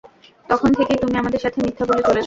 তখন 0.49 0.69
থেকেই 0.77 0.99
তুমি 0.99 1.15
আমাদের 1.17 1.41
সাথে 1.41 1.57
মিথ্যা 1.63 1.83
বলে 1.85 2.01
চলেছ! 2.01 2.17